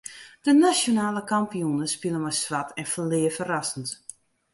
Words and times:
De 0.45 0.51
nasjonaal 0.59 1.17
kampioene 1.31 1.85
spile 1.93 2.19
mei 2.23 2.35
swart 2.41 2.69
en 2.79 2.87
ferlear 2.93 3.33
ferrassend. 3.37 3.89